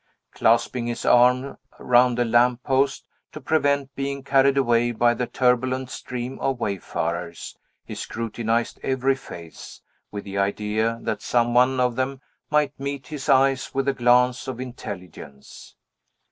Clasping 0.33 0.87
his 0.87 1.05
arm 1.05 1.59
round 1.77 2.17
a 2.17 2.25
lamp 2.25 2.63
post, 2.63 3.05
to 3.33 3.39
prevent 3.39 3.93
being 3.93 4.23
carried 4.23 4.57
away 4.57 4.91
by 4.91 5.13
the 5.13 5.27
turbulent 5.27 5.91
stream 5.91 6.39
of 6.39 6.59
wayfarers, 6.59 7.55
he 7.85 7.93
scrutinized 7.93 8.79
every 8.81 9.13
face, 9.15 9.79
with 10.09 10.23
the 10.23 10.39
idea 10.39 10.97
that 11.03 11.21
some 11.21 11.53
one 11.53 11.79
of 11.79 11.95
them 11.97 12.19
might 12.49 12.73
meet 12.79 13.05
his 13.09 13.29
eyes 13.29 13.75
with 13.75 13.87
a 13.87 13.93
glance 13.93 14.47
of 14.47 14.59
intelligence. 14.59 15.75